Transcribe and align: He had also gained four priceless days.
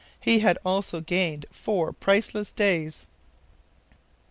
He 0.19 0.39
had 0.39 0.57
also 0.65 0.99
gained 0.99 1.45
four 1.51 1.93
priceless 1.93 2.51
days. 2.51 3.05